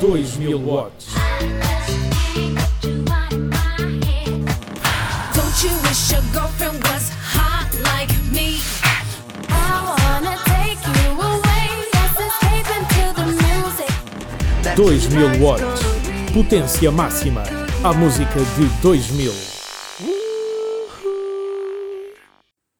2000 0.00 0.62
watts. 0.66 1.14
Don't 5.34 5.62
you 5.62 5.72
wish 5.84 6.12
your 6.12 6.20
girlfriend 6.34 6.82
was 6.84 7.08
hot 7.32 7.70
like 7.82 8.12
me? 8.30 8.60
I 9.48 9.80
wanna 9.88 10.36
take 10.44 10.80
you 10.84 11.12
away. 11.18 11.66
Let's 11.94 12.18
escape 12.28 12.68
into 12.76 13.04
the 13.16 13.26
music. 13.40 13.92
2000 14.76 15.40
watts. 15.40 15.82
Potência 16.34 16.92
máxima. 16.92 17.42
A 17.82 17.92
música 17.94 18.38
de 18.58 18.66
2000. 18.82 19.55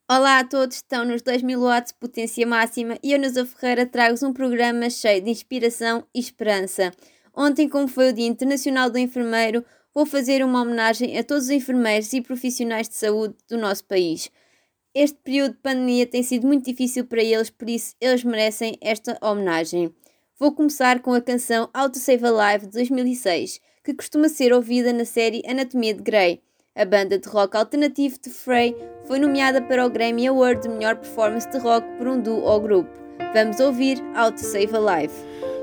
Olá 0.09 0.39
a 0.39 0.45
todos, 0.45 0.77
estão 0.77 1.05
nos 1.05 1.21
2000 1.21 1.61
watts 1.61 1.91
potência 1.91 2.47
máxima 2.47 2.97
e 3.03 3.13
eu, 3.13 3.19
Neuza 3.19 3.45
Ferreira, 3.45 3.85
trago-vos 3.85 4.23
um 4.23 4.33
programa 4.33 4.89
cheio 4.89 5.21
de 5.21 5.31
inspiração 5.31 6.07
e 6.15 6.21
esperança. 6.21 6.93
Ontem, 7.35 7.69
como 7.69 7.89
foi 7.89 8.11
o 8.11 8.13
Dia 8.13 8.29
Internacional 8.29 8.89
do 8.89 9.01
Enfermeiro, 9.01 9.65
vou 9.93 10.07
fazer 10.07 10.45
uma 10.45 10.63
homenagem 10.63 11.19
a 11.19 11.25
todos 11.25 11.47
os 11.47 11.51
enfermeiros 11.51 12.13
e 12.13 12.21
profissionais 12.21 12.89
de 12.89 12.95
saúde 12.95 13.35
do 13.49 13.59
nosso 13.59 13.85
país. 13.85 14.31
Este 14.95 15.19
período 15.25 15.55
de 15.55 15.59
pandemia 15.59 16.07
tem 16.07 16.23
sido 16.23 16.47
muito 16.47 16.67
difícil 16.67 17.05
para 17.05 17.25
eles, 17.25 17.51
por 17.51 17.69
isso 17.69 17.97
eles 18.01 18.23
merecem 18.23 18.79
esta 18.81 19.19
homenagem. 19.21 19.93
Vou 20.39 20.53
começar 20.53 21.01
com 21.01 21.15
a 21.15 21.21
canção 21.21 21.69
Auto 21.75 21.99
Save 21.99 22.25
Alive 22.25 22.67
de 22.67 22.73
2006, 22.75 23.61
que 23.83 23.93
costuma 23.93 24.29
ser 24.29 24.53
ouvida 24.53 24.93
na 24.93 25.05
série 25.05 25.43
Anatomia 25.45 25.95
de 25.95 26.03
Grey. 26.05 26.46
A 26.79 26.85
banda 26.85 27.19
de 27.19 27.27
rock 27.27 27.57
alternativo 27.57 28.19
de 28.23 28.29
Frey 28.29 28.77
foi 29.07 29.19
nomeada 29.19 29.63
para 29.63 29.87
o 29.87 29.89
Grammy 29.89 30.29
Award 30.29 30.61
de 30.61 30.69
melhor 30.69 30.97
performance 30.97 31.49
de 31.49 31.57
rock 31.57 31.87
por 31.97 32.07
um 32.07 32.21
duo 32.21 32.43
ou 32.43 32.61
grupo. 32.61 32.91
Vamos 33.33 33.61
ouvir 33.61 33.97
Auto 34.15 34.39
Save 34.39 34.77
Alive. 34.77 35.13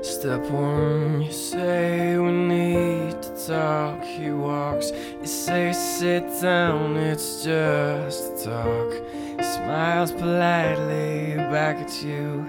Step 0.02 0.44
one, 0.50 1.22
you 1.24 1.32
say 1.32 2.18
we 2.18 2.32
need 2.32 3.14
to 3.22 3.30
talk. 3.46 4.02
He 4.04 4.32
walks, 4.32 4.90
you 5.20 5.26
say 5.26 5.72
sit 5.72 6.24
down, 6.42 6.96
it's 6.96 7.44
just 7.44 8.44
a 8.44 8.50
talk. 8.50 8.92
He 9.38 9.44
smiles 9.44 10.10
politely 10.10 11.36
back 11.48 11.80
at 11.80 12.02
you. 12.02 12.44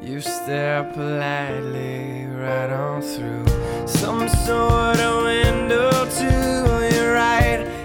You 0.00 0.22
stare 0.22 0.84
politely 0.94 2.26
right 2.34 2.70
on 2.72 3.02
through 3.02 3.44
some 3.86 4.28
sort 4.30 4.98
of 4.98 5.24
window 5.24 5.90
to 5.90 6.88
your 6.96 7.12
right. 7.12 7.77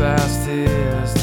Slip 0.00 0.16
past 0.16 1.19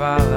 fala. 0.00 0.29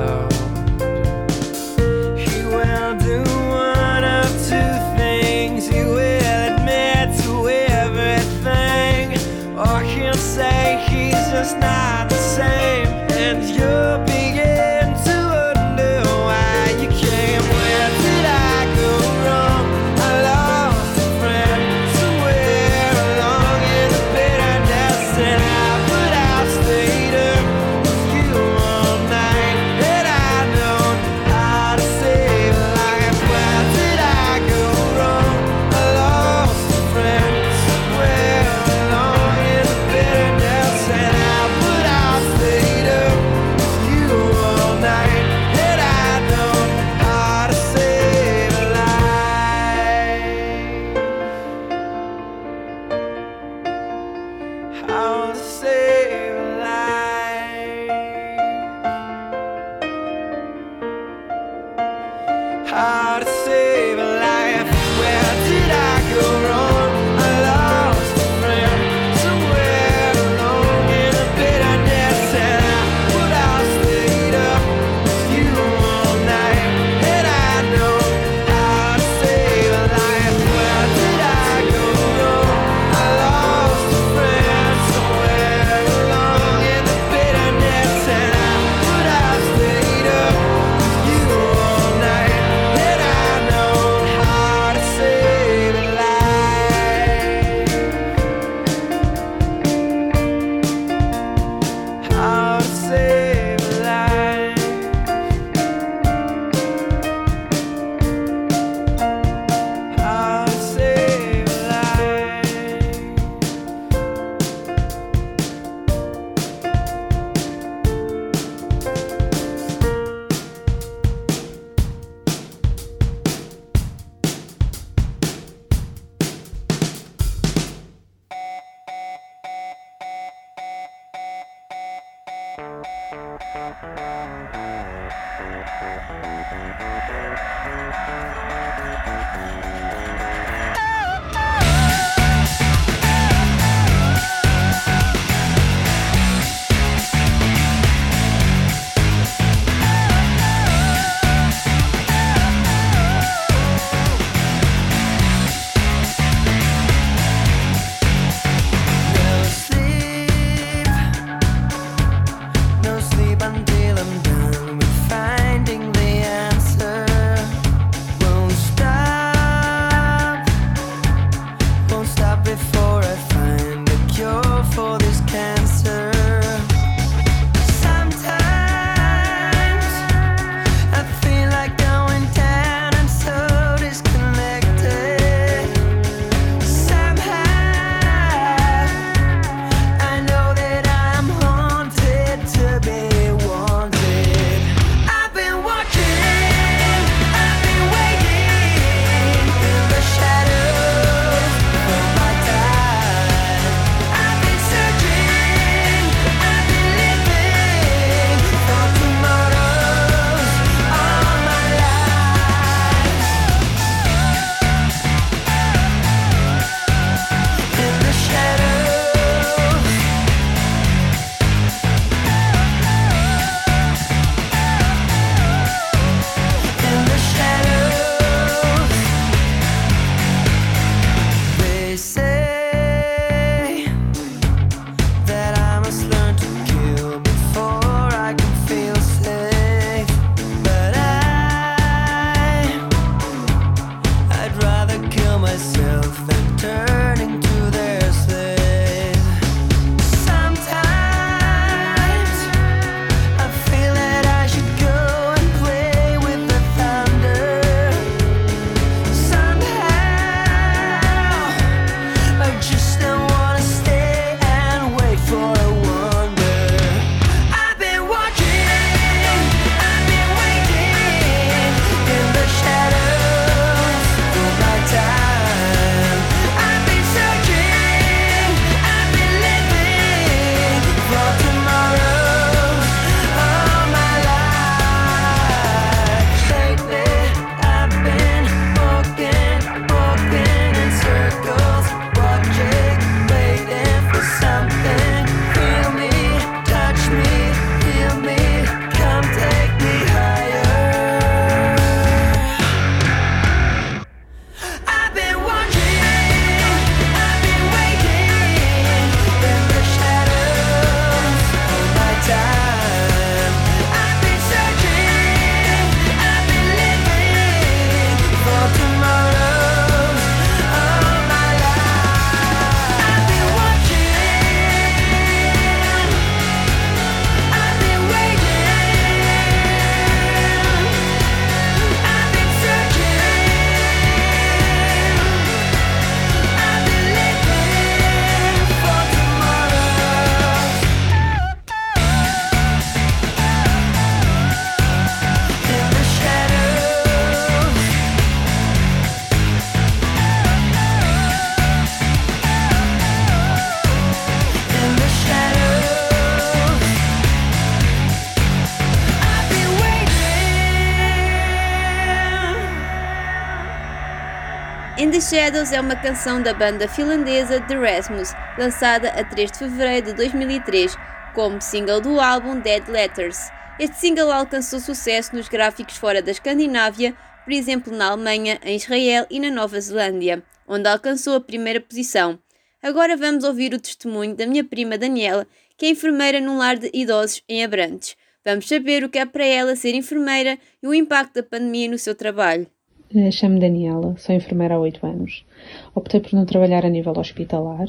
Shadows 365.34 365.72
é 365.72 365.82
uma 365.82 365.96
canção 365.96 366.44
da 366.44 366.54
banda 366.54 366.88
finlandesa 366.88 367.60
The 367.62 367.74
Rasmus, 367.74 368.34
lançada 368.56 369.10
a 369.10 369.24
3 369.24 369.52
de 369.52 369.58
fevereiro 369.58 370.06
de 370.06 370.14
2003 370.14 370.96
como 371.34 371.60
single 371.60 372.00
do 372.00 372.20
álbum 372.20 372.60
Dead 372.60 372.88
Letters. 372.88 373.40
Este 373.80 373.96
single 373.96 374.32
alcançou 374.32 374.80
sucesso 374.80 375.36
nos 375.36 375.50
gráficos 375.50 375.98
fora 375.98 376.22
da 376.22 376.30
Escandinávia, 376.30 377.18
por 377.44 377.52
exemplo 377.52 377.92
na 377.92 378.12
Alemanha, 378.12 378.60
em 378.64 378.76
Israel 378.76 379.26
e 379.28 379.40
na 379.40 379.50
Nova 379.50 379.82
Zelândia, 379.82 380.44
onde 380.68 380.88
alcançou 380.88 381.34
a 381.34 381.42
primeira 381.42 381.82
posição. 381.82 382.38
Agora 382.80 383.18
vamos 383.18 383.44
ouvir 383.44 383.74
o 383.74 383.80
testemunho 383.80 384.36
da 384.36 384.46
minha 384.46 384.64
prima 384.64 385.00
Daniela, 385.00 385.48
que 385.76 385.88
é 385.88 385.90
enfermeira 385.90 386.40
num 386.40 386.60
lar 386.60 386.78
de 386.78 386.92
idosos 386.94 387.42
em 387.50 387.64
Abrantes. 387.64 388.16
Vamos 388.46 388.68
saber 388.68 389.04
o 389.04 389.10
que 389.10 389.18
é 389.18 389.26
para 389.26 389.48
ela 389.48 389.76
ser 389.76 389.96
enfermeira 389.96 390.60
e 390.80 390.86
o 390.86 390.94
impacto 390.94 391.34
da 391.34 391.44
pandemia 391.44 391.90
no 391.90 391.98
seu 391.98 392.14
trabalho. 392.14 392.68
Eh, 393.16 393.30
Chamo-me 393.32 393.60
Daniela, 393.60 394.16
sou 394.18 394.36
enfermeira 394.36 394.74
há 394.76 394.80
8 394.80 395.06
anos. 395.06 395.46
Optei 395.94 396.20
por 396.20 396.34
não 396.34 396.46
trabalhar 396.46 396.84
a 396.84 396.90
nível 396.90 397.14
hospitalar. 397.16 397.88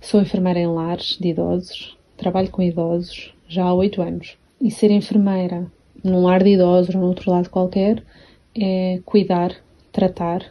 Sou 0.00 0.20
enfermeira 0.22 0.58
em 0.58 0.66
lares 0.66 1.18
de 1.20 1.28
idosos. 1.28 1.98
Trabalho 2.16 2.50
com 2.50 2.62
idosos 2.62 3.34
já 3.46 3.64
há 3.64 3.74
8 3.74 4.00
anos. 4.00 4.38
E 4.60 4.70
ser 4.70 4.90
enfermeira 4.90 5.66
num 6.02 6.22
lar 6.22 6.42
de 6.42 6.50
idosos 6.50 6.94
ou 6.94 7.00
num 7.00 7.08
outro 7.08 7.30
lado 7.30 7.50
qualquer 7.50 8.02
é 8.58 9.00
cuidar, 9.04 9.52
tratar 9.92 10.42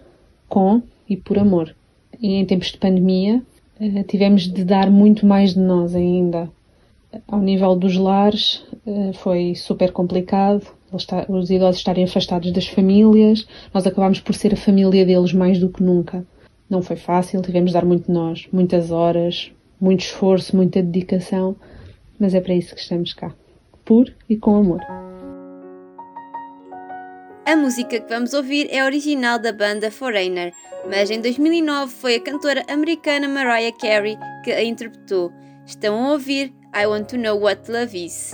com 0.47 0.83
e 1.09 1.17
por 1.17 1.39
amor. 1.39 1.75
E 2.21 2.35
em 2.35 2.45
tempos 2.45 2.67
de 2.71 2.77
pandemia 2.77 3.41
eh, 3.79 4.03
tivemos 4.03 4.43
de 4.43 4.63
dar 4.63 4.91
muito 4.91 5.25
mais 5.25 5.55
de 5.55 5.59
nós 5.59 5.95
ainda. 5.95 6.51
Ao 7.27 7.39
nível 7.39 7.75
dos 7.75 7.95
lares 7.97 8.63
eh, 8.85 9.11
foi 9.13 9.55
super 9.55 9.91
complicado, 9.91 10.67
os 10.93 11.49
idosos 11.49 11.77
estarem 11.77 12.03
afastados 12.03 12.51
das 12.51 12.67
famílias, 12.67 13.47
nós 13.73 13.85
acabámos 13.85 14.19
por 14.19 14.35
ser 14.35 14.53
a 14.53 14.57
família 14.57 15.05
deles 15.05 15.33
mais 15.33 15.59
do 15.59 15.69
que 15.69 15.83
nunca. 15.83 16.25
Não 16.69 16.81
foi 16.81 16.95
fácil, 16.95 17.41
tivemos 17.41 17.71
de 17.71 17.73
dar 17.73 17.85
muito 17.85 18.07
de 18.07 18.11
nós, 18.11 18.47
muitas 18.51 18.91
horas, 18.91 19.51
muito 19.79 20.01
esforço, 20.01 20.55
muita 20.55 20.81
dedicação, 20.81 21.55
mas 22.19 22.33
é 22.33 22.41
para 22.41 22.53
isso 22.53 22.73
que 22.73 22.81
estamos 22.81 23.13
cá. 23.13 23.33
por 23.85 24.13
e 24.29 24.37
com 24.37 24.55
amor. 24.55 24.79
A 27.45 27.57
música 27.57 27.99
que 27.99 28.07
vamos 28.07 28.33
ouvir 28.33 28.69
é 28.71 28.85
original 28.85 29.37
da 29.37 29.51
banda 29.51 29.91
Foreigner, 29.91 30.53
mas 30.89 31.11
em 31.11 31.19
2009 31.19 31.91
foi 31.93 32.15
a 32.15 32.21
cantora 32.21 32.63
americana 32.69 33.27
Mariah 33.27 33.75
Carey 33.77 34.17
que 34.45 34.51
a 34.51 34.63
interpretou. 34.63 35.29
Estão 35.65 36.05
a 36.05 36.11
ouvir 36.13 36.53
I 36.73 36.87
Want 36.87 37.09
to 37.09 37.17
Know 37.17 37.37
What 37.37 37.69
Love 37.69 38.05
Is. 38.05 38.33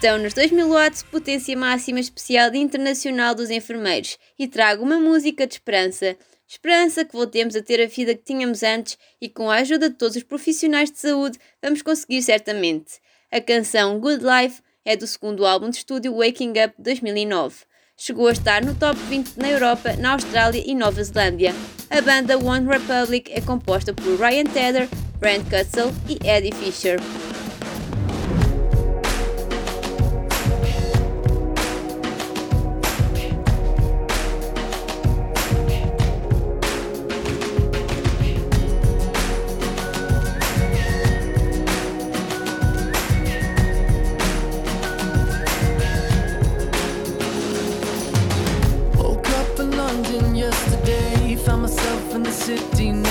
Estão 0.00 0.16
nos 0.16 0.32
2000 0.32 0.66
watts 0.66 1.02
potência 1.02 1.54
máxima 1.54 2.00
especial 2.00 2.54
Internacional 2.54 3.34
dos 3.34 3.50
Enfermeiros 3.50 4.16
e 4.38 4.48
trago 4.48 4.82
uma 4.82 4.98
música 4.98 5.46
de 5.46 5.52
esperança. 5.52 6.16
Esperança 6.48 7.04
que 7.04 7.12
voltemos 7.12 7.54
a 7.54 7.60
ter 7.60 7.82
a 7.82 7.86
vida 7.86 8.14
que 8.14 8.24
tínhamos 8.24 8.62
antes 8.62 8.96
e 9.20 9.28
com 9.28 9.50
a 9.50 9.56
ajuda 9.56 9.90
de 9.90 9.96
todos 9.96 10.16
os 10.16 10.22
profissionais 10.22 10.90
de 10.90 10.98
saúde 10.98 11.38
vamos 11.62 11.82
conseguir 11.82 12.22
certamente. 12.22 12.92
A 13.30 13.42
canção 13.42 14.00
Good 14.00 14.24
Life 14.24 14.62
é 14.86 14.96
do 14.96 15.06
segundo 15.06 15.44
álbum 15.44 15.68
de 15.68 15.76
estúdio 15.76 16.16
Waking 16.16 16.54
Up 16.64 16.74
2009. 16.78 17.56
Chegou 17.94 18.28
a 18.28 18.32
estar 18.32 18.64
no 18.64 18.74
top 18.74 18.98
20 19.00 19.36
na 19.36 19.50
Europa, 19.50 19.92
na 19.98 20.12
Austrália 20.12 20.64
e 20.66 20.74
Nova 20.74 21.04
Zelândia. 21.04 21.54
A 21.90 22.00
banda 22.00 22.38
One 22.38 22.66
Republic 22.66 23.30
é 23.30 23.42
composta 23.42 23.92
por 23.92 24.18
Ryan 24.18 24.44
Tedder, 24.44 24.88
Brent 25.18 25.44
Cutzel 25.50 25.92
e 26.08 26.26
Eddie 26.26 26.52
Fisher. 26.52 26.98
City 52.56 53.09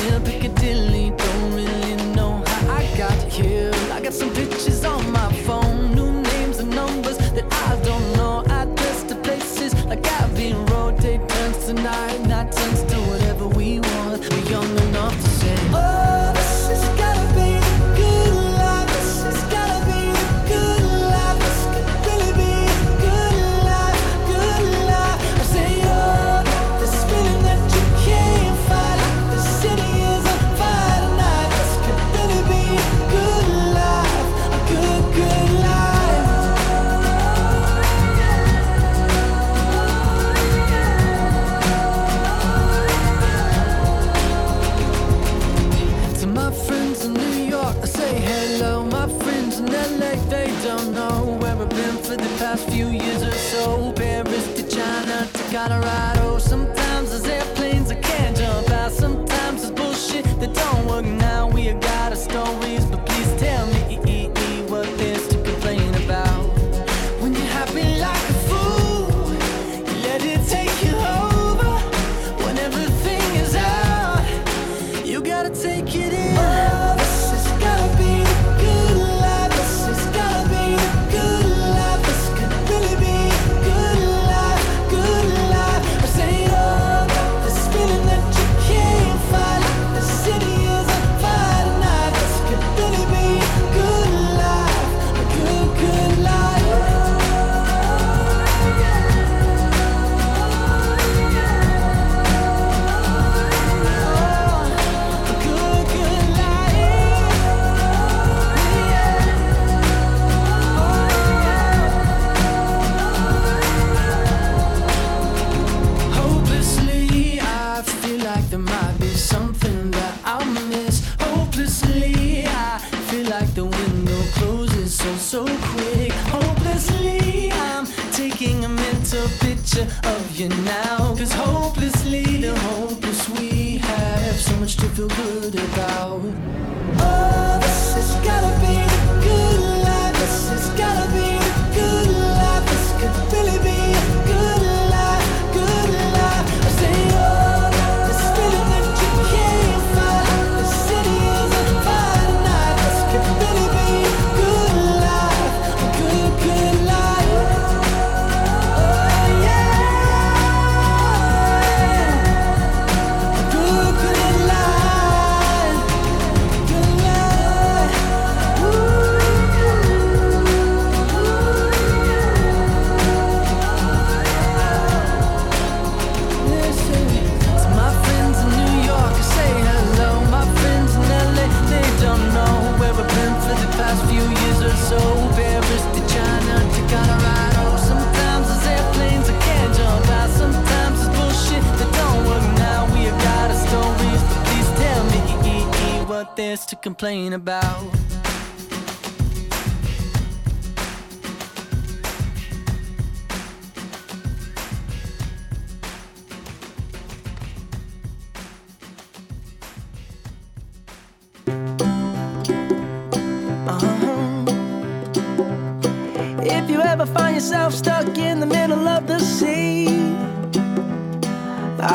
don't 50.63 50.93
know 50.93 51.37
where 51.39 51.55
I've 51.55 51.69
been 51.69 51.97
for 51.97 52.17
the 52.17 52.29
past 52.37 52.69
few 52.69 52.87
years 52.87 53.23
or 53.23 53.31
so. 53.31 53.93
Paris 53.93 54.47
to 54.55 54.63
China 54.67 55.27
to 55.31 55.43
Colorado. 55.55 56.37
Sometimes 56.39 57.11
there's 57.11 57.25
airplanes 57.25 57.91
I 57.91 57.95
can't 57.95 58.35
jump 58.35 58.69
out. 58.71 58.91
Sometimes 58.91 59.61
there's 59.61 59.71
bullshit 59.71 60.25
that 60.39 60.53
don't 60.53 60.87
work. 60.87 61.18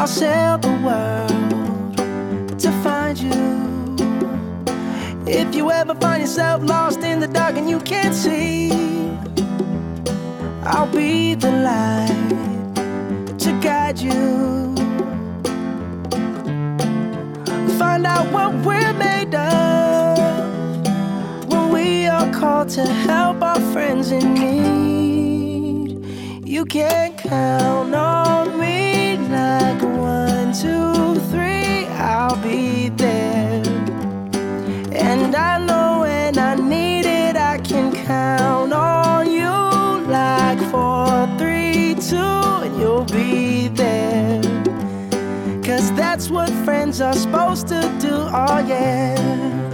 I'll 0.05 0.09
sail 0.09 0.59
the 0.59 0.69
world 0.85 2.59
to 2.61 2.71
find 2.83 3.17
you. 3.17 3.97
If 5.27 5.55
you 5.55 5.71
ever 5.71 5.95
find 5.95 6.21
yourself 6.21 6.63
lost 6.63 7.01
in 7.03 7.21
the 7.21 7.27
dark 7.27 7.57
and 7.57 7.71
you 7.71 7.81
can't 7.81 8.15
see, 8.15 8.71
I'll 10.63 10.93
be 10.93 11.35
the 11.35 11.51
light 11.51 12.29
to 13.39 13.59
guide 13.63 13.99
you. 13.99 14.75
Find 17.79 18.05
out 18.05 18.31
what 18.31 18.53
we're 18.57 18.93
made 18.93 19.35
of 19.35 20.19
when 21.49 21.73
we 21.73 22.09
are 22.09 22.31
called 22.31 22.69
to 22.77 22.85
help 22.85 23.41
our 23.41 23.59
friends 23.73 24.11
in 24.13 24.35
need. 24.35 26.05
You 26.47 26.67
can 26.67 27.17
count 27.17 27.95
on 27.95 28.24
two, 30.55 31.17
three, 31.33 31.87
I'll 31.99 32.37
be 32.37 32.89
there. 32.91 33.63
And 34.93 35.35
I 35.35 35.59
know 35.59 36.01
when 36.03 36.39
I 36.39 36.55
need 36.55 37.07
it, 37.07 37.37
I 37.37 37.59
can 37.59 37.93
count 38.07 38.73
on 38.73 39.31
you 39.33 39.51
like 40.07 40.61
four, 40.71 41.27
three, 41.39 41.97
two, 41.97 42.17
and 42.17 42.79
you'll 42.79 43.05
be 43.07 43.67
there. 43.69 44.41
Cause 45.65 45.91
that's 45.95 46.31
what 46.31 46.51
friends 46.65 47.01
are 47.01 47.15
supposed 47.15 47.67
to 47.69 47.81
do, 48.01 48.15
oh 48.15 48.65
yeah. 48.65 49.74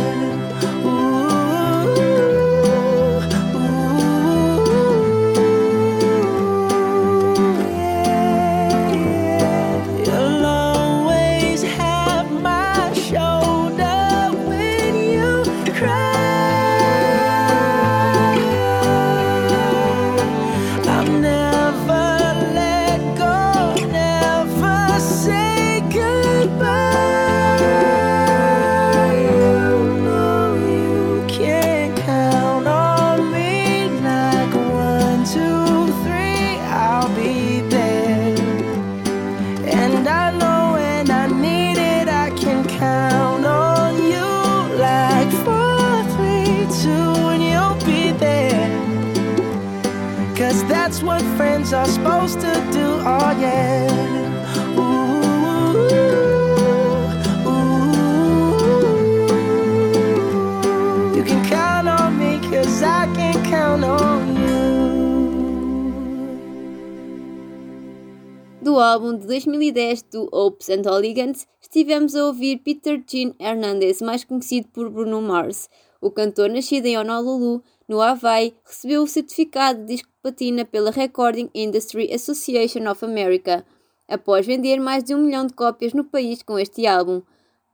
Álbum 68.91 69.17
de 69.17 69.25
2010 69.25 70.01
do 70.11 70.27
Hopes 70.33 70.69
and 70.69 70.81
Hooligans, 70.85 71.47
estivemos 71.61 72.13
a 72.13 72.25
ouvir 72.25 72.57
Peter 72.57 73.01
Jean 73.07 73.33
Hernandez, 73.39 74.01
mais 74.01 74.25
conhecido 74.25 74.67
por 74.67 74.89
Bruno 74.89 75.21
Mars. 75.21 75.69
O 76.01 76.11
cantor, 76.11 76.49
nascido 76.49 76.87
em 76.87 76.97
Honolulu, 76.97 77.63
no 77.87 78.01
Havaí, 78.01 78.53
recebeu 78.65 79.01
o 79.01 79.07
certificado 79.07 79.79
de 79.79 79.85
disco 79.93 80.09
de 80.09 80.21
platina 80.21 80.65
pela 80.65 80.91
Recording 80.91 81.49
Industry 81.55 82.13
Association 82.13 82.91
of 82.91 83.05
America, 83.05 83.65
após 84.09 84.45
vender 84.45 84.77
mais 84.81 85.05
de 85.05 85.15
um 85.15 85.19
milhão 85.19 85.47
de 85.47 85.53
cópias 85.53 85.93
no 85.93 86.03
país 86.03 86.43
com 86.43 86.59
este 86.59 86.85
álbum. 86.85 87.21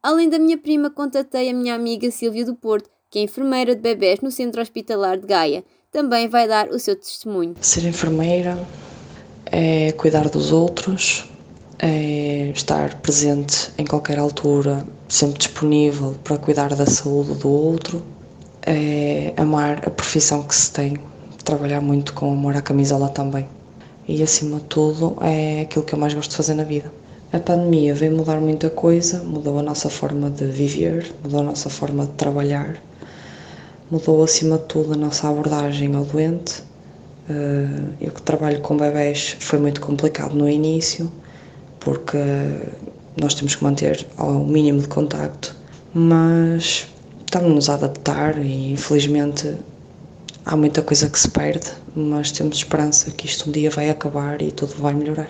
Além 0.04 0.30
da 0.30 0.38
minha 0.38 0.58
prima, 0.60 0.92
contatei 0.92 1.50
a 1.50 1.54
minha 1.54 1.74
amiga 1.74 2.12
Silvia 2.12 2.46
do 2.46 2.54
Porto, 2.54 2.92
que 3.10 3.18
é 3.18 3.24
enfermeira 3.24 3.74
de 3.74 3.82
bebés 3.82 4.22
no 4.22 4.30
Centro 4.30 4.62
Hospitalar 4.62 5.18
de 5.18 5.26
Gaia. 5.26 5.64
Também 5.92 6.28
vai 6.28 6.48
dar 6.48 6.70
o 6.70 6.78
seu 6.78 6.96
testemunho. 6.96 7.56
Ser 7.60 7.88
enfermeira 7.88 8.56
é 9.52 9.92
cuidar 9.94 10.30
dos 10.30 10.52
outros, 10.52 11.30
é 11.80 12.52
estar 12.56 12.96
presente 13.02 13.72
em 13.78 13.86
qualquer 13.86 14.20
altura, 14.20 14.86
sempre 15.08 15.40
disponível 15.40 16.16
para 16.24 16.38
cuidar 16.38 16.76
da 16.76 16.86
saúde 16.86 17.34
do 17.36 17.50
outro, 17.50 18.04
é 18.66 19.34
amar 19.38 19.88
a 19.88 19.90
profissão 19.90 20.44
que 20.44 20.56
se 20.56 20.72
tem, 20.72 20.98
trabalhar 21.44 21.82
muito 21.82 22.14
com 22.14 22.32
amor 22.32 22.56
à 22.56 22.62
camisola 22.62 23.10
também. 23.10 23.48
E 24.08 24.22
acima 24.24 24.58
de 24.58 24.66
tudo 24.66 25.18
é 25.22 25.62
aquilo 25.62 25.86
que 25.86 25.94
eu 25.94 26.00
mais 26.00 26.14
gosto 26.14 26.32
de 26.32 26.38
fazer 26.38 26.54
na 26.54 26.64
vida. 26.64 26.92
A 27.32 27.40
pandemia 27.40 27.94
veio 27.94 28.16
mudar 28.16 28.40
muita 28.40 28.70
coisa, 28.70 29.22
mudou 29.22 29.60
a 29.60 29.62
nossa 29.62 29.90
forma 29.90 30.30
de 30.30 30.46
viver, 30.46 31.14
mudou 31.24 31.42
a 31.42 31.44
nossa 31.44 31.70
forma 31.70 32.06
de 32.06 32.12
trabalhar, 32.14 32.82
mudou 33.92 34.24
acima 34.24 34.58
de 34.58 34.64
tudo 34.64 34.94
a 34.94 34.98
nossa 34.98 35.30
abordagem 35.30 35.94
ao 35.94 36.06
doente. 36.06 36.64
Eh, 37.30 38.06
Eu 38.06 38.12
que 38.12 38.22
trabalho 38.22 38.62
com 38.62 38.78
bebés 38.78 39.36
foi 39.40 39.60
muito 39.60 39.82
complicado 39.82 40.34
no 40.34 40.50
início, 40.50 41.12
porque 41.80 42.18
nós 43.20 43.34
temos 43.34 43.56
que 43.56 43.64
manter 43.64 44.06
ao 44.18 44.46
mínimo 44.46 44.82
de 44.82 44.88
contacto, 44.88 45.56
mas 45.94 46.88
estamos-nos 47.26 47.70
a 47.70 47.74
adaptar 47.74 48.38
e 48.38 48.72
infelizmente 48.72 49.58
há 50.46 50.56
muita 50.56 50.82
coisa 50.82 51.10
que 51.10 51.20
se 51.20 51.30
perde, 51.30 51.72
mas 51.96 52.32
temos 52.32 52.58
esperança 52.58 53.12
que 53.12 53.26
isto 53.26 53.50
um 53.50 53.52
dia 53.52 53.70
vai 53.70 53.90
acabar 53.90 54.42
e 54.42 54.52
tudo 54.52 54.76
vai 54.76 54.94
melhorar. 54.94 55.30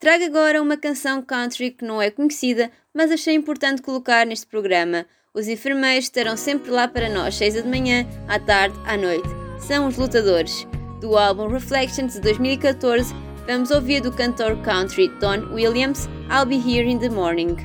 Trago 0.00 0.24
agora 0.24 0.60
uma 0.60 0.76
canção 0.76 1.22
country 1.22 1.70
que 1.70 1.84
não 1.84 2.02
é 2.02 2.10
conhecida, 2.10 2.70
mas 2.92 3.10
achei 3.10 3.34
importante 3.34 3.80
colocar 3.80 4.26
neste 4.26 4.46
programa. 4.46 5.06
Os 5.32 5.48
enfermeiros 5.48 6.04
estarão 6.04 6.36
sempre 6.36 6.70
lá 6.70 6.86
para 6.86 7.08
nós, 7.08 7.36
seis 7.36 7.54
da 7.54 7.64
manhã, 7.64 8.06
à 8.28 8.38
tarde, 8.38 8.78
à 8.84 8.96
noite. 8.96 9.28
São 9.60 9.88
os 9.88 9.96
lutadores. 9.96 10.66
Do 11.00 11.16
álbum 11.16 11.48
Reflections 11.48 12.14
de 12.14 12.20
2014, 12.20 13.14
vamos 13.46 13.70
ouvir 13.70 14.00
do 14.00 14.10
cantor 14.10 14.56
country 14.62 15.08
Don 15.20 15.52
Williams, 15.52 16.08
I'll 16.30 16.46
Be 16.46 16.58
Here 16.58 16.88
in 16.88 16.98
the 16.98 17.10
Morning. 17.10 17.56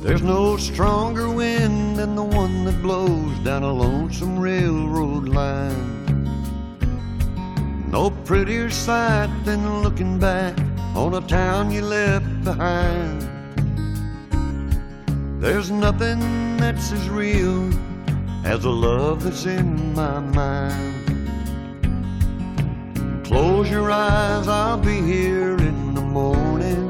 There's 0.00 0.22
no 0.22 0.56
stronger 0.56 1.28
wind 1.28 1.96
than 1.96 2.14
the 2.14 2.22
one 2.22 2.64
that 2.64 2.80
blows 2.80 3.36
down 3.40 3.64
a 3.64 3.72
lonesome 3.72 4.38
railroad 4.38 5.28
line. 5.28 5.98
No 7.90 8.10
prettier 8.24 8.70
sight 8.70 9.30
than 9.44 9.82
looking 9.82 10.18
back 10.18 10.56
on 10.94 11.14
a 11.14 11.20
town 11.22 11.70
you 11.70 11.82
left 11.82 12.44
behind. 12.44 13.28
There's 15.40 15.70
nothing 15.70 16.20
that's 16.58 16.92
as 16.92 17.08
real 17.08 17.70
as 18.44 18.62
the 18.62 18.70
love 18.70 19.24
that's 19.24 19.46
in 19.46 19.94
my 19.94 20.20
mind. 20.20 20.97
Close 23.38 23.70
your 23.70 23.88
eyes, 23.88 24.48
I'll 24.48 24.78
be 24.78 25.00
here 25.00 25.56
in 25.58 25.94
the 25.94 26.00
morning. 26.00 26.88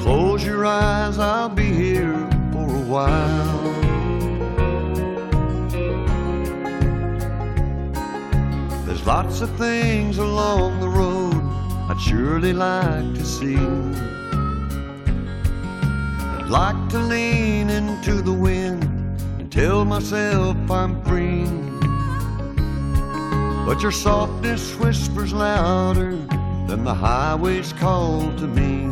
Close 0.00 0.44
your 0.44 0.66
eyes, 0.66 1.18
I'll 1.18 1.48
be 1.48 1.72
here 1.72 2.28
for 2.52 2.68
a 2.68 2.84
while. 2.92 3.62
There's 8.84 9.06
lots 9.06 9.40
of 9.40 9.48
things 9.56 10.18
along 10.18 10.80
the 10.80 10.90
road 10.90 11.42
I'd 11.88 11.98
surely 11.98 12.52
like 12.52 13.14
to 13.14 13.24
see. 13.24 13.56
I'd 16.36 16.50
like 16.50 16.90
to 16.90 16.98
lean 16.98 17.70
into 17.70 18.20
the 18.20 18.34
wind 18.34 18.84
and 19.38 19.50
tell 19.50 19.86
myself 19.86 20.70
I'm 20.70 21.02
free. 21.02 21.71
But 23.64 23.80
your 23.80 23.92
softness 23.92 24.74
whispers 24.74 25.32
louder 25.32 26.16
than 26.66 26.84
the 26.84 26.94
highway's 26.94 27.72
call 27.72 28.20
to 28.36 28.46
me. 28.46 28.90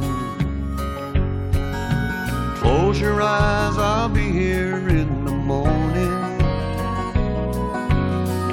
Close 2.57 3.01
your 3.01 3.21
eyes, 3.21 3.77
I'll 3.79 4.09
be 4.09 4.31
here 4.31 4.89
in 4.89 5.25
the 5.25 5.33
morning. 5.33 6.39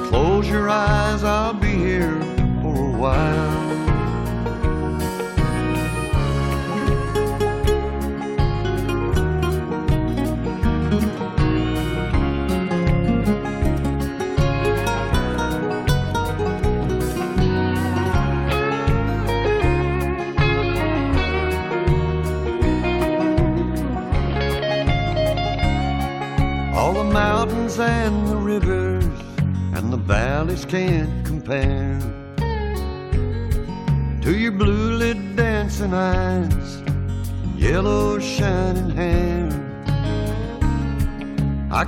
Close 0.08 0.48
your 0.48 0.68
eyes, 0.68 1.22
I'll 1.22 1.54
be 1.54 1.68
here 1.68 2.20
for 2.62 2.74
a 2.74 2.98
while. 2.98 3.37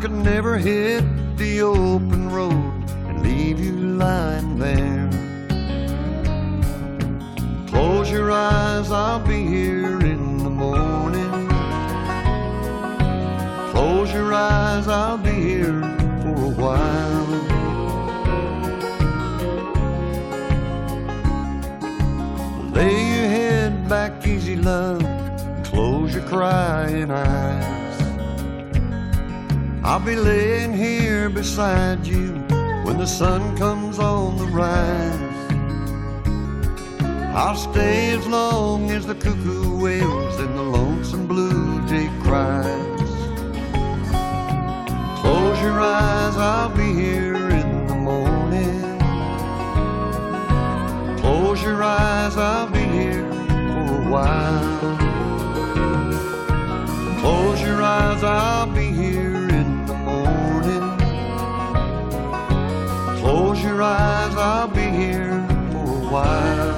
Could 0.00 0.12
never 0.12 0.56
hit 0.56 1.04
the 1.36 1.60
open 1.60 2.30
road 2.30 2.54
and 3.06 3.22
leave 3.22 3.60
you 3.60 3.72
lying 3.72 4.58
there. 4.58 5.10
Close 7.68 8.10
your 8.10 8.30
eyes, 8.32 8.90
I'll 8.90 9.20
be 9.20 9.44
here 9.46 10.00
in 10.00 10.38
the 10.38 10.48
morning. 10.48 11.48
Close 13.72 14.10
your 14.14 14.32
eyes, 14.32 14.88
I'll 14.88 15.18
be 15.18 15.32
here 15.32 15.82
for 16.22 16.34
a 16.34 16.54
while. 16.62 17.26
Lay 22.72 22.94
your 23.16 23.28
head 23.28 23.86
back 23.86 24.26
easy, 24.26 24.56
love. 24.56 25.04
Close 25.64 26.14
your 26.14 26.24
crying 26.24 27.10
eyes. 27.10 27.79
I'll 29.90 29.98
be 29.98 30.14
laying 30.14 30.72
here 30.72 31.28
beside 31.28 32.06
you 32.06 32.34
when 32.84 32.96
the 32.96 33.08
sun 33.08 33.56
comes 33.56 33.98
on 33.98 34.36
the 34.36 34.46
rise. 34.46 35.18
I'll 37.34 37.56
stay 37.56 38.12
as 38.12 38.24
long 38.28 38.92
as 38.92 39.04
the 39.04 39.16
cuckoo 39.16 39.82
wails 39.82 40.38
and 40.38 40.56
the 40.56 40.62
lonesome 40.62 41.26
blue 41.26 41.84
jay 41.88 42.08
cries. 42.22 43.10
Close 45.18 45.60
your 45.60 45.80
eyes, 45.80 46.36
I'll 46.36 46.68
be 46.68 46.92
here 46.94 47.34
in 47.34 47.86
the 47.88 47.96
morning. 47.96 48.96
Close 51.18 51.64
your 51.64 51.82
eyes, 51.82 52.36
I'll 52.36 52.70
be 52.70 52.84
here 52.84 53.28
for 53.72 54.02
a 54.02 54.08
while. 54.08 54.98
Close 57.18 57.60
your 57.60 57.82
eyes, 57.82 58.22
I'll 58.22 58.68
be 58.72 58.92
here 58.92 58.99
I'll 63.82 64.68
be 64.68 64.82
here 64.82 65.46
for 65.72 65.84
a 65.84 66.10
while. 66.10 66.70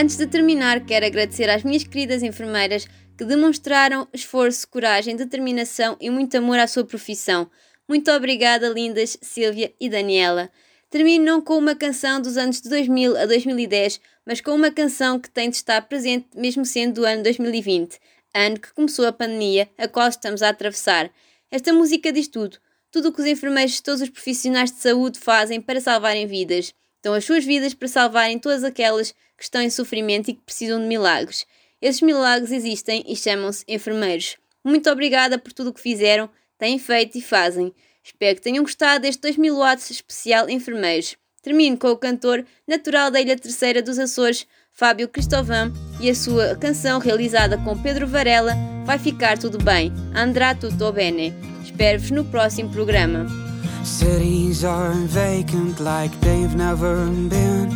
Antes 0.00 0.16
de 0.16 0.28
terminar, 0.28 0.86
quero 0.86 1.04
agradecer 1.04 1.50
às 1.50 1.64
minhas 1.64 1.82
queridas 1.82 2.22
enfermeiras 2.22 2.86
que 3.16 3.24
demonstraram 3.24 4.06
esforço, 4.12 4.68
coragem, 4.68 5.16
determinação 5.16 5.96
e 6.00 6.08
muito 6.08 6.38
amor 6.38 6.60
à 6.60 6.68
sua 6.68 6.84
profissão. 6.84 7.50
Muito 7.88 8.08
obrigada, 8.12 8.68
lindas 8.68 9.18
Silvia 9.20 9.74
e 9.80 9.88
Daniela. 9.88 10.52
Termino 10.88 11.24
não 11.24 11.40
com 11.40 11.58
uma 11.58 11.74
canção 11.74 12.22
dos 12.22 12.36
anos 12.36 12.60
de 12.60 12.68
2000 12.68 13.16
a 13.16 13.26
2010, 13.26 14.00
mas 14.24 14.40
com 14.40 14.52
uma 14.52 14.70
canção 14.70 15.18
que 15.18 15.28
tem 15.28 15.50
de 15.50 15.56
estar 15.56 15.82
presente 15.88 16.28
mesmo 16.32 16.64
sendo 16.64 17.00
do 17.00 17.04
ano 17.04 17.24
2020, 17.24 17.98
ano 18.32 18.60
que 18.60 18.72
começou 18.74 19.04
a 19.04 19.12
pandemia, 19.12 19.68
a 19.76 19.88
qual 19.88 20.08
estamos 20.08 20.42
a 20.42 20.50
atravessar. 20.50 21.10
Esta 21.50 21.72
música 21.72 22.12
diz 22.12 22.28
tudo, 22.28 22.58
tudo 22.92 23.08
o 23.08 23.12
que 23.12 23.20
os 23.20 23.26
enfermeiros 23.26 23.76
e 23.76 23.82
todos 23.82 24.00
os 24.00 24.10
profissionais 24.10 24.70
de 24.70 24.78
saúde 24.78 25.18
fazem 25.18 25.60
para 25.60 25.80
salvarem 25.80 26.24
vidas. 26.24 26.72
Dão 27.02 27.14
as 27.14 27.24
suas 27.24 27.44
vidas 27.44 27.74
para 27.74 27.88
salvarem 27.88 28.38
todas 28.38 28.64
aquelas 28.64 29.12
que 29.36 29.44
estão 29.44 29.62
em 29.62 29.70
sofrimento 29.70 30.30
e 30.30 30.34
que 30.34 30.42
precisam 30.42 30.80
de 30.80 30.86
milagres. 30.86 31.46
Esses 31.80 32.02
milagres 32.02 32.50
existem 32.50 33.04
e 33.06 33.14
chamam-se 33.14 33.64
enfermeiros. 33.68 34.36
Muito 34.64 34.90
obrigada 34.90 35.38
por 35.38 35.52
tudo 35.52 35.70
o 35.70 35.72
que 35.72 35.80
fizeram, 35.80 36.28
têm 36.58 36.78
feito 36.78 37.16
e 37.16 37.22
fazem. 37.22 37.72
Espero 38.02 38.36
que 38.36 38.42
tenham 38.42 38.64
gostado 38.64 39.02
deste 39.02 39.20
2000 39.20 39.56
watts 39.56 39.90
especial 39.90 40.50
enfermeiros. 40.50 41.16
Termino 41.42 41.78
com 41.78 41.88
o 41.88 41.96
cantor 41.96 42.44
natural 42.66 43.10
da 43.10 43.20
Ilha 43.20 43.38
Terceira 43.38 43.80
dos 43.80 43.98
Açores, 43.98 44.46
Fábio 44.72 45.08
Cristovão, 45.08 45.72
e 46.00 46.10
a 46.10 46.14
sua 46.14 46.56
canção 46.56 46.98
realizada 46.98 47.58
com 47.58 47.80
Pedro 47.80 48.06
Varela, 48.06 48.54
Vai 48.84 48.98
Ficar 48.98 49.38
Tudo 49.38 49.58
Bem, 49.58 49.92
Andrà 50.14 50.54
Tutto 50.54 50.92
Bene. 50.92 51.32
Espero-vos 51.62 52.10
no 52.10 52.24
próximo 52.24 52.70
programa. 52.70 53.47
Cities 53.84 54.64
are 54.64 54.92
vacant 54.92 55.80
like 55.80 56.12
they've 56.20 56.54
never 56.54 57.06
been. 57.06 57.72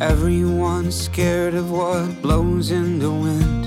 Everyone's 0.00 0.98
scared 0.98 1.54
of 1.54 1.70
what 1.70 2.20
blows 2.22 2.70
in 2.70 2.98
the 2.98 3.10
wind. 3.10 3.64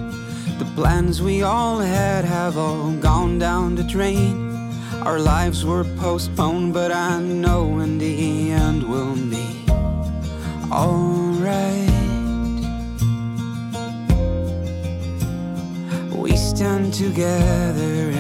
The 0.60 0.72
plans 0.76 1.22
we 1.22 1.44
all 1.44 1.80
had 1.80 2.26
have 2.26 2.58
all 2.58 2.92
gone 2.94 3.40
down 3.40 3.76
the 3.76 3.84
drain. 3.84 4.52
Our 5.04 5.20
lives 5.20 5.64
were 5.64 5.86
postponed, 5.98 6.74
but 6.74 6.92
I 6.92 7.22
know 7.22 7.80
in 7.80 7.98
the 7.98 8.52
end 8.52 8.84
we'll 8.84 9.16
be 9.16 9.48
alright. 10.72 11.88
We 16.12 16.36
stand 16.36 16.94
together 16.94 18.12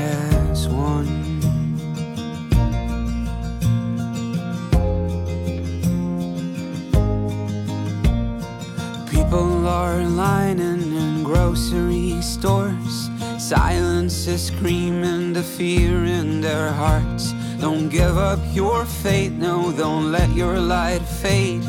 People 9.27 9.67
are 9.67 10.03
lining 10.03 10.95
in 10.95 11.21
grocery 11.21 12.21
stores. 12.21 13.09
Silence 13.37 14.25
is 14.25 14.45
screaming 14.45 15.33
the 15.33 15.43
fear 15.43 16.05
in 16.05 16.39
their 16.39 16.71
hearts. 16.71 17.33
Don't 17.59 17.89
give 17.89 18.17
up 18.17 18.39
your 18.53 18.85
faith, 18.85 19.33
no, 19.33 19.73
don't 19.73 20.13
let 20.13 20.29
your 20.29 20.61
light 20.61 21.01
fade. 21.01 21.61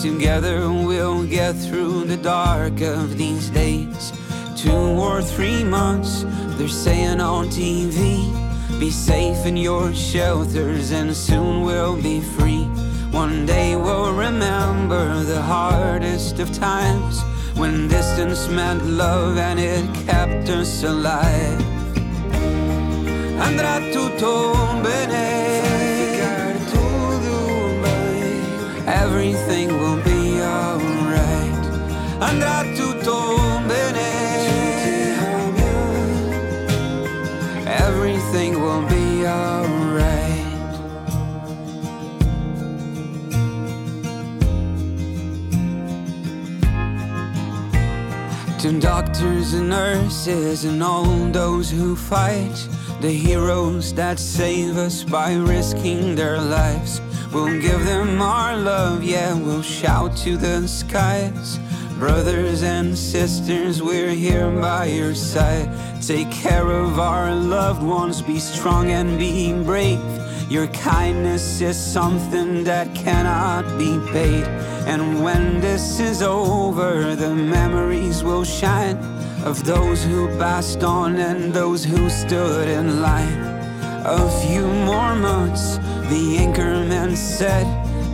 Together 0.00 0.70
we'll 0.70 1.26
get 1.26 1.52
through 1.52 2.04
the 2.04 2.16
dark 2.16 2.80
of 2.80 3.18
these 3.18 3.50
days. 3.50 4.10
Two 4.56 4.72
or 4.72 5.20
three 5.20 5.62
months, 5.62 6.24
they're 6.56 6.66
saying 6.66 7.20
on 7.20 7.48
TV. 7.48 8.24
Be 8.80 8.90
safe 8.90 9.44
in 9.44 9.58
your 9.58 9.92
shelters, 9.92 10.92
and 10.92 11.14
soon 11.14 11.60
we'll 11.60 12.00
be 12.00 12.22
free. 12.22 12.61
One 13.12 13.44
day 13.44 13.76
we'll 13.76 14.14
remember 14.14 15.22
the 15.22 15.42
hardest 15.42 16.38
of 16.38 16.50
times 16.50 17.22
when 17.56 17.86
distance 17.86 18.48
meant 18.48 18.86
love 18.86 19.36
and 19.36 19.60
it 19.60 19.84
kept 20.06 20.48
us 20.48 20.82
alive. 20.82 21.60
Andrà 23.38 23.80
tutto 23.92 24.54
bene. 24.82 25.60
Everything 28.86 29.68
will 29.78 30.00
be 30.02 30.40
alright. 30.40 31.64
Andrà 32.18 32.64
tutto 32.74 33.36
bene. 33.36 33.51
Doctors 48.82 49.52
and 49.54 49.68
nurses 49.68 50.64
and 50.64 50.82
all 50.82 51.04
those 51.30 51.70
who 51.70 51.94
fight, 51.94 52.68
the 53.00 53.12
heroes 53.12 53.94
that 53.94 54.18
save 54.18 54.76
us 54.76 55.04
by 55.04 55.34
risking 55.34 56.16
their 56.16 56.40
lives. 56.40 57.00
We'll 57.32 57.60
give 57.60 57.84
them 57.84 58.20
our 58.20 58.56
love, 58.56 59.04
yeah, 59.04 59.34
we'll 59.34 59.62
shout 59.62 60.16
to 60.24 60.36
the 60.36 60.66
skies. 60.66 61.60
Brothers 61.96 62.64
and 62.64 62.98
sisters, 62.98 63.80
we're 63.80 64.10
here 64.10 64.50
by 64.50 64.86
your 64.86 65.14
side. 65.14 65.70
Take 66.02 66.32
care 66.32 66.68
of 66.68 66.98
our 66.98 67.32
loved 67.32 67.84
ones, 67.84 68.20
be 68.20 68.40
strong 68.40 68.90
and 68.90 69.16
be 69.16 69.52
brave. 69.62 70.21
Your 70.52 70.66
kindness 70.66 71.62
is 71.62 71.78
something 71.78 72.62
that 72.64 72.94
cannot 72.94 73.78
be 73.78 73.98
paid. 74.12 74.44
And 74.86 75.24
when 75.24 75.62
this 75.62 75.98
is 75.98 76.20
over, 76.20 77.16
the 77.16 77.34
memories 77.34 78.22
will 78.22 78.44
shine 78.44 78.98
of 79.46 79.64
those 79.64 80.04
who 80.04 80.28
passed 80.36 80.84
on 80.84 81.16
and 81.16 81.54
those 81.54 81.82
who 81.82 82.10
stood 82.10 82.68
in 82.68 83.00
line. 83.00 83.40
A 84.04 84.28
few 84.42 84.66
more 84.84 85.14
months, 85.14 85.78
the 86.12 86.36
anchorman 86.44 87.16
said. 87.16 87.66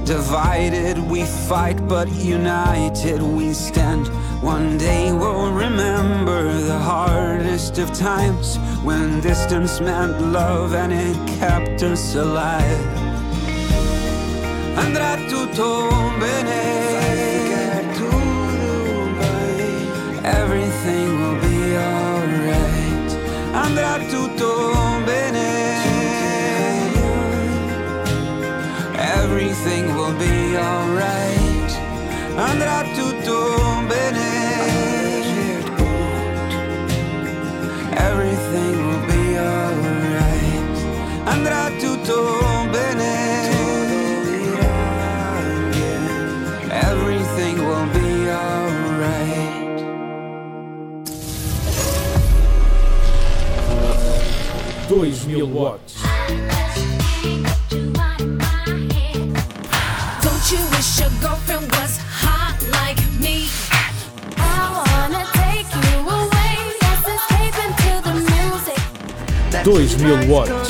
Divided 0.06 0.96
we 1.10 1.24
fight, 1.24 1.88
but 1.88 2.08
united 2.12 3.20
we 3.20 3.52
stand. 3.52 4.06
One 4.40 4.78
day 4.78 5.12
we'll 5.12 5.50
remember 5.50 6.52
the 6.60 6.78
hardest 6.78 7.78
of 7.78 7.92
times 7.92 8.56
when 8.84 9.20
distance 9.20 9.80
meant 9.80 10.20
love 10.32 10.74
and 10.74 10.92
it 10.92 11.16
kept 11.40 11.82
us 11.82 12.14
alive. 12.14 12.86
Andrà 14.76 15.16
tutto 15.28 15.88
bene. 16.20 16.62
Everything 20.22 21.20
will 21.20 21.40
be 21.40 21.76
alright. 21.76 23.10
Andrà 23.52 23.98
tutto 24.08 25.02
bene. 25.04 25.50
Everything 29.18 29.94
will 29.96 30.14
be 30.14 30.56
alright. 30.56 31.72
Andrà 32.36 32.87
2000 54.98 55.54
watts. 55.54 56.02
Don't 60.22 60.50
you 60.50 60.58
wish 60.72 60.98
your 60.98 61.10
girlfriend 61.22 61.70
was 61.70 61.98
hot 62.02 62.58
like 62.72 62.98
me? 63.20 63.46
I 64.36 64.82
wanna 64.90 65.24
take 65.38 65.70
you 65.86 65.98
away. 66.02 66.52
Let's 66.82 67.06
escape 67.14 67.58
into 67.66 67.92
the 68.08 68.14
music. 68.26 68.80
2000 69.62 70.28
watts. 70.28 70.68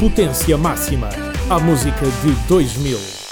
Potência 0.00 0.56
máxima. 0.56 1.10
A 1.50 1.58
música 1.58 2.06
de 2.22 2.32
2000. 2.48 3.25